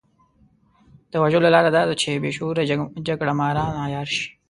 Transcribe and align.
د 1.11 1.13
وژلو 1.23 1.53
لاره 1.55 1.69
دا 1.77 1.81
ده 1.89 1.95
چې 2.01 2.21
بې 2.23 2.31
شعوره 2.37 2.63
جګړه 3.07 3.33
ماران 3.39 3.73
عيار 3.85 4.07
شي. 4.15 4.25